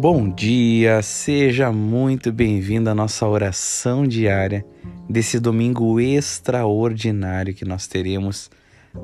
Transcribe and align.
Bom 0.00 0.30
dia, 0.30 1.02
seja 1.02 1.72
muito 1.72 2.30
bem-vindo 2.30 2.88
à 2.88 2.94
nossa 2.94 3.26
oração 3.26 4.06
diária 4.06 4.64
desse 5.10 5.40
domingo 5.40 5.98
extraordinário 5.98 7.52
que 7.52 7.64
nós 7.64 7.88
teremos 7.88 8.48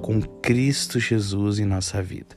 com 0.00 0.22
Cristo 0.22 1.00
Jesus 1.00 1.59
em 1.59 1.64
nossa 1.64 2.00
vida. 2.00 2.36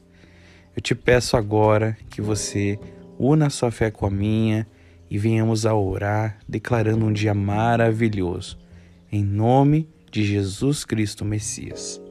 Eu 0.75 0.81
te 0.81 0.95
peço 0.95 1.37
agora 1.37 1.95
que 2.09 2.19
você 2.19 2.79
una 3.19 3.51
sua 3.51 3.69
fé 3.69 3.91
com 3.91 4.07
a 4.07 4.09
minha 4.09 4.65
e 5.07 5.19
venhamos 5.19 5.63
a 5.67 5.75
orar 5.75 6.39
declarando 6.49 7.05
um 7.05 7.13
dia 7.13 7.35
maravilhoso, 7.35 8.57
em 9.11 9.23
nome 9.23 9.87
de 10.11 10.23
Jesus 10.23 10.83
Cristo 10.83 11.23
Messias. 11.23 12.01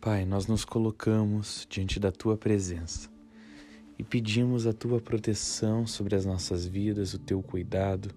Pai, 0.00 0.24
nós 0.24 0.46
nos 0.46 0.64
colocamos 0.64 1.66
diante 1.68 2.00
da 2.00 2.10
tua 2.10 2.34
presença 2.34 3.10
e 3.98 4.02
pedimos 4.02 4.66
a 4.66 4.72
tua 4.72 4.98
proteção 4.98 5.86
sobre 5.86 6.16
as 6.16 6.24
nossas 6.24 6.64
vidas, 6.64 7.12
o 7.12 7.18
teu 7.18 7.42
cuidado, 7.42 8.08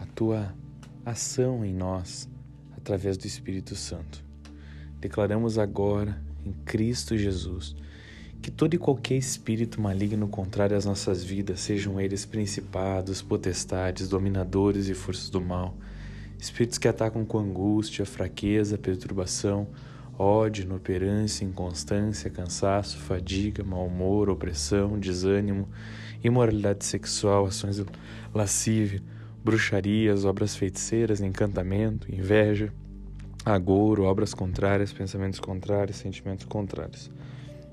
a 0.00 0.06
tua 0.06 0.54
ação 1.04 1.66
em 1.66 1.74
nós 1.74 2.26
através 2.74 3.18
do 3.18 3.26
Espírito 3.26 3.76
Santo. 3.76 4.24
Declaramos 5.00 5.58
agora, 5.58 6.18
em 6.46 6.52
Cristo 6.64 7.14
Jesus, 7.14 7.76
que 8.40 8.50
todo 8.50 8.72
e 8.72 8.78
qualquer 8.78 9.16
espírito 9.16 9.82
maligno 9.82 10.26
contrário 10.28 10.78
às 10.78 10.86
nossas 10.86 11.22
vidas, 11.22 11.60
sejam 11.60 12.00
eles 12.00 12.24
principados, 12.24 13.20
potestades, 13.20 14.08
dominadores 14.08 14.88
e 14.88 14.94
forças 14.94 15.28
do 15.28 15.42
mal, 15.42 15.76
espíritos 16.38 16.78
que 16.78 16.88
atacam 16.88 17.22
com 17.22 17.38
angústia, 17.38 18.06
fraqueza, 18.06 18.78
perturbação, 18.78 19.68
ódio, 20.18 20.64
inoperância, 20.64 21.44
inconstância, 21.44 22.30
cansaço, 22.30 22.98
fadiga, 22.98 23.64
mau 23.64 23.86
humor, 23.86 24.28
opressão, 24.28 24.98
desânimo, 24.98 25.68
imoralidade 26.22 26.84
sexual, 26.84 27.46
ações 27.46 27.82
lascívia, 28.34 29.02
bruxarias, 29.44 30.24
obras 30.24 30.54
feiticeiras, 30.54 31.20
encantamento, 31.20 32.12
inveja, 32.14 32.72
agouro, 33.44 34.04
obras 34.04 34.34
contrárias, 34.34 34.92
pensamentos 34.92 35.40
contrários, 35.40 35.96
sentimentos 35.96 36.46
contrários. 36.46 37.10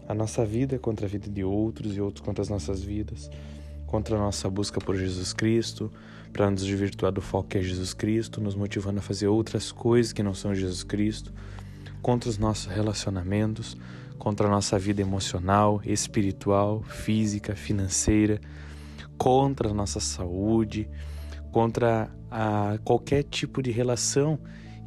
A 0.07 0.15
nossa 0.15 0.43
vida 0.43 0.75
é 0.75 0.79
contra 0.79 1.05
a 1.05 1.09
vida 1.09 1.29
de 1.29 1.43
outros 1.43 1.95
e 1.95 2.01
outros 2.01 2.25
contra 2.25 2.41
as 2.41 2.49
nossas 2.49 2.81
vidas, 2.81 3.29
contra 3.85 4.15
a 4.15 4.19
nossa 4.19 4.49
busca 4.49 4.79
por 4.79 4.95
Jesus 4.95 5.33
Cristo, 5.33 5.91
para 6.33 6.49
nos 6.49 6.65
desvirtuar 6.65 7.11
do 7.11 7.21
foco 7.21 7.49
que 7.49 7.57
é 7.57 7.61
Jesus 7.61 7.93
Cristo, 7.93 8.41
nos 8.41 8.55
motivando 8.55 8.99
a 8.99 9.01
fazer 9.01 9.27
outras 9.27 9.71
coisas 9.71 10.11
que 10.11 10.23
não 10.23 10.33
são 10.33 10.53
Jesus 10.55 10.83
Cristo 10.83 11.31
contra 12.01 12.29
os 12.29 12.37
nossos 12.37 12.67
relacionamentos, 12.67 13.77
contra 14.17 14.47
a 14.47 14.49
nossa 14.49 14.77
vida 14.77 15.01
emocional, 15.01 15.81
espiritual, 15.85 16.83
física, 16.83 17.55
financeira, 17.55 18.39
contra 19.17 19.69
a 19.69 19.73
nossa 19.73 19.99
saúde, 19.99 20.89
contra 21.51 22.09
a 22.29 22.77
qualquer 22.83 23.23
tipo 23.23 23.61
de 23.61 23.71
relação 23.71 24.39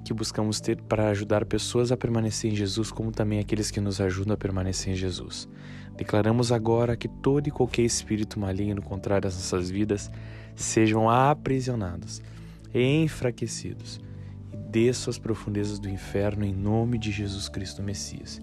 que 0.04 0.12
buscamos 0.12 0.60
ter 0.60 0.80
para 0.82 1.08
ajudar 1.08 1.44
pessoas 1.44 1.92
a 1.92 1.96
permanecer 1.96 2.52
em 2.52 2.56
Jesus, 2.56 2.90
como 2.90 3.12
também 3.12 3.38
aqueles 3.38 3.70
que 3.70 3.80
nos 3.80 4.00
ajudam 4.00 4.34
a 4.34 4.36
permanecer 4.36 4.92
em 4.92 4.96
Jesus. 4.96 5.48
Declaramos 5.96 6.50
agora 6.50 6.96
que 6.96 7.08
todo 7.08 7.46
e 7.46 7.50
qualquer 7.50 7.82
espírito 7.82 8.40
maligno 8.40 8.82
contrário 8.82 9.28
às 9.28 9.34
nossas 9.34 9.70
vidas 9.70 10.10
sejam 10.54 11.08
aprisionados 11.08 12.20
enfraquecidos 12.74 14.00
desça 14.72 15.10
às 15.10 15.18
profundezas 15.18 15.78
do 15.78 15.86
inferno 15.86 16.46
em 16.46 16.54
nome 16.54 16.96
de 16.96 17.12
Jesus 17.12 17.46
Cristo 17.46 17.82
Messias. 17.82 18.40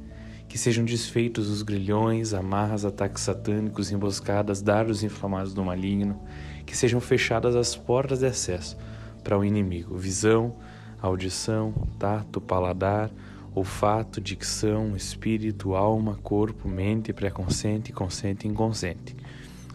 Que 0.48 0.60
sejam 0.60 0.86
desfeitos 0.86 1.50
os 1.50 1.64
grilhões, 1.64 2.36
amarras, 2.36 2.86
ataques 2.86 3.24
satânicos, 3.24 3.92
emboscadas, 3.92 4.62
dardos 4.62 5.04
inflamados 5.04 5.56
do 5.56 5.64
maligno, 5.64 6.22
que 6.68 6.78
sejam 6.78 7.00
fechadas 7.02 7.56
as 7.56 7.76
portas 7.76 8.20
de 8.20 8.28
acesso 8.28 8.78
para 9.24 9.38
o 9.38 9.44
inimigo, 9.44 9.98
visão, 9.98 10.56
audição, 11.02 11.74
tato, 11.98 12.40
paladar, 12.40 13.10
olfato, 13.56 14.22
dicção, 14.22 14.96
espírito, 14.96 15.74
alma, 15.74 16.16
corpo, 16.22 16.68
mente, 16.68 17.12
pré-consciente, 17.12 17.92
consciente 17.92 18.48
e 18.48 18.52
inconsciente. 18.52 19.16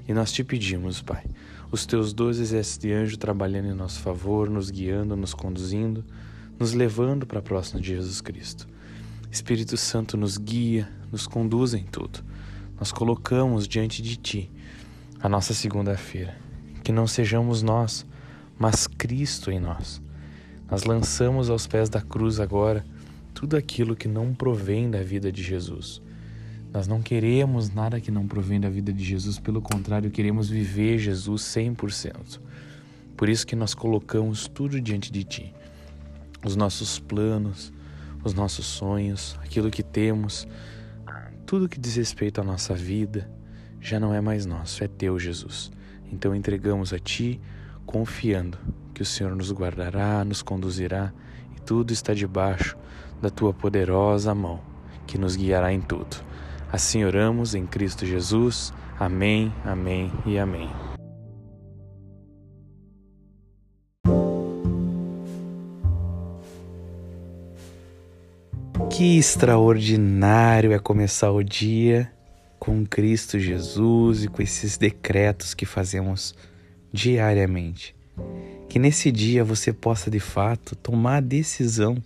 E 0.07 0.15
nós 0.15 0.31
te 0.31 0.45
pedimos, 0.45 1.03
Pai, 1.03 1.25
os 1.71 1.85
teus 1.85 2.13
doze 2.13 2.43
exércitos 2.43 2.79
de 2.79 2.93
anjo 2.93 3.17
trabalhando 3.17 3.69
em 3.69 3.75
nosso 3.75 4.01
favor, 4.01 4.49
nos 4.49 4.71
guiando, 4.71 5.17
nos 5.17 5.35
conduzindo, 5.35 6.05
nos 6.59 6.73
levando 6.73 7.27
para 7.27 7.43
próximo 7.43 7.81
de 7.81 7.89
Jesus 7.89 8.21
Cristo. 8.21 8.69
Espírito 9.31 9.77
Santo 9.77 10.17
nos 10.17 10.39
guia, 10.39 10.89
nos 11.11 11.27
conduz 11.27 11.75
em 11.75 11.83
tudo. 11.83 12.25
Nós 12.79 12.93
colocamos 12.93 13.67
diante 13.67 14.01
de 14.01 14.17
Ti 14.17 14.51
a 15.21 15.29
nossa 15.29 15.53
segunda-feira. 15.53 16.37
Que 16.83 16.93
não 16.93 17.07
sejamos 17.07 17.63
nós, 17.63 18.07
mas 18.59 18.87
Cristo 18.87 19.51
em 19.51 19.59
nós. 19.59 20.01
Nós 20.71 20.85
lançamos 20.85 21.51
aos 21.51 21.67
pés 21.67 21.89
da 21.89 22.01
cruz 22.01 22.39
agora 22.39 22.85
tudo 23.33 23.57
aquilo 23.57 23.97
que 23.97 24.07
não 24.07 24.33
provém 24.33 24.91
da 24.91 25.03
vida 25.03 25.33
de 25.33 25.43
Jesus. 25.43 26.01
Nós 26.73 26.87
não 26.87 27.03
queremos 27.03 27.71
nada 27.71 28.01
que 28.01 28.11
não 28.11 28.27
provém 28.27 28.61
da 28.61 28.69
vida 28.69 28.93
de 28.93 29.05
Jesus, 29.05 29.39
pelo 29.39 29.61
contrário, 29.61 30.11
queremos 30.11 30.49
viver 30.49 30.99
Jesus 30.99 31.43
100%. 31.43 32.41
Por 33.17 33.29
isso 33.29 33.47
que 33.47 33.55
nós 33.55 33.75
colocamos 33.75 34.49
tudo 34.49 34.81
diante 34.81 35.11
de 35.11 35.25
Ti 35.25 35.55
os 36.45 36.57
nossos 36.57 36.99
planos, 36.99 37.73
os 38.23 38.35
nossos 38.35 38.67
sonhos, 38.67 39.39
aquilo 39.43 39.71
que 39.71 39.83
temos, 39.83 40.47
tudo 41.47 41.69
que 41.69 41.79
diz 41.79 41.97
respeito 41.97 42.41
à 42.41 42.45
nossa 42.45 42.75
vida, 42.75 43.31
já 43.81 44.01
não 44.01 44.15
é 44.15 44.21
mais 44.21 44.47
nosso, 44.47 44.83
é 44.83 44.89
teu, 44.89 45.19
Jesus. 45.19 45.71
Então 46.11 46.35
entregamos 46.35 46.93
a 46.93 46.99
Ti, 46.99 47.41
confiando 47.85 48.59
que 48.95 49.03
o 49.03 49.05
Senhor 49.05 49.35
nos 49.35 49.53
guardará, 49.53 50.25
nos 50.25 50.43
conduzirá 50.43 51.13
e 51.57 51.61
tudo 51.61 51.93
está 51.93 52.15
debaixo 52.15 52.77
da 53.21 53.31
Tua 53.31 53.53
poderosa 53.53 54.35
mão, 54.35 54.61
que 55.07 55.19
nos 55.19 55.37
guiará 55.37 55.73
em 55.73 55.81
tudo. 55.81 56.17
Assim 56.73 57.05
oramos 57.05 57.55
em 57.55 57.67
Cristo 57.67 58.07
Jesus. 58.07 58.73
Amém, 58.99 59.53
amém 59.65 60.11
e 60.25 60.39
amém. 60.39 60.94
Que 68.91 69.19
extraordinário 69.19 70.73
é 70.73 70.79
começar 70.79 71.31
o 71.31 71.43
dia 71.43 72.11
com 72.59 72.85
Cristo 72.87 73.39
Jesus 73.39 74.25
e 74.25 74.29
com 74.29 74.41
esses 74.41 74.79
decretos 74.79 75.53
que 75.53 75.67
fazemos 75.67 76.35
diariamente. 76.93 77.95
Que 78.69 78.79
nesse 78.79 79.11
dia 79.11 79.43
você 79.43 79.73
possa 79.73 80.11
de 80.11 80.21
fato 80.21 80.77
tomar 80.77 81.17
a 81.17 81.21
decisão 81.21 81.97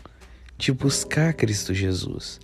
de 0.57 0.73
buscar 0.73 1.35
Cristo 1.35 1.75
Jesus. 1.75 2.41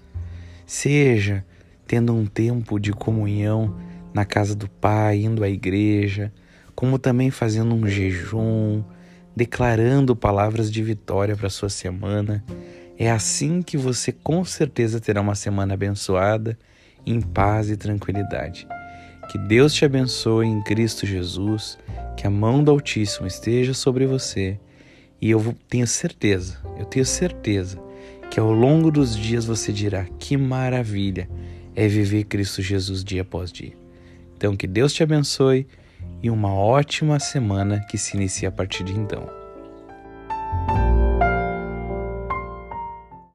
Seja 0.67 1.45
tendo 1.87 2.15
um 2.15 2.27
tempo 2.27 2.79
de 2.79 2.93
comunhão 2.93 3.77
na 4.13 4.25
casa 4.25 4.55
do 4.55 4.69
Pai, 4.69 5.23
indo 5.23 5.43
à 5.43 5.49
igreja, 5.49 6.33
como 6.75 6.99
também 6.99 7.31
fazendo 7.31 7.75
um 7.75 7.87
jejum, 7.87 8.83
declarando 9.35 10.15
palavras 10.15 10.71
de 10.71 10.83
vitória 10.83 11.37
para 11.37 11.47
a 11.47 11.51
sua 11.51 11.69
semana 11.69 12.45
é 12.99 13.11
assim 13.11 13.63
que 13.63 13.77
você 13.77 14.13
com 14.13 14.45
certeza 14.45 15.01
terá 15.01 15.21
uma 15.21 15.35
semana 15.35 15.75
abençoada, 15.75 16.59
em 17.07 17.21
paz 17.21 17.71
e 17.71 17.77
tranquilidade. 17.77 18.67
Que 19.31 19.39
Deus 19.39 19.75
te 19.75 19.85
abençoe 19.85 20.47
em 20.47 20.63
Cristo 20.63 21.07
Jesus, 21.07 21.79
que 22.17 22.27
a 22.27 22.31
mão 22.31 22.63
do 22.63 22.71
Altíssimo 22.71 23.27
esteja 23.27 23.75
sobre 23.75 24.07
você 24.07 24.59
e 25.21 25.31
eu 25.31 25.55
tenho 25.69 25.87
certeza, 25.87 26.59
eu 26.79 26.85
tenho 26.85 27.05
certeza 27.05 27.83
que 28.31 28.41
ao 28.41 28.53
longo 28.53 28.91
dos 28.91 29.17
dias 29.17 29.45
você 29.45 29.73
dirá: 29.73 30.05
que 30.19 30.37
maravilha 30.37 31.29
é 31.75 31.89
viver 31.89 32.25
Cristo 32.25 32.63
Jesus 32.63 33.03
dia 33.03 33.23
após 33.23 33.51
dia. 33.53 33.73
Então, 34.37 34.57
que 34.57 34.67
Deus 34.67 34.93
te 34.93 35.03
abençoe 35.03 35.67
e 36.23 36.31
uma 36.31 36.53
ótima 36.53 37.19
semana 37.19 37.81
que 37.89 37.97
se 37.97 38.17
inicia 38.17 38.49
a 38.49 38.53
partir 38.53 38.85
de 38.85 38.93
então. 38.93 39.44